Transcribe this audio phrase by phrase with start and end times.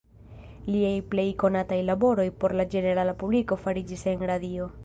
[0.75, 4.73] Liaj plej konataj laboroj por la ĝenerala publiko fariĝis en radio.